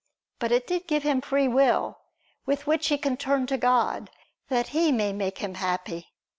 [0.39, 1.99] But it did give him free will,
[2.47, 4.09] with which he can turn to God,
[4.49, 6.07] that He may make him happy.